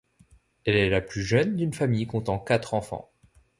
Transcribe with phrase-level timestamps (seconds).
[0.65, 3.11] Elle est la plus jeune d'une famille comptant quatre enfants.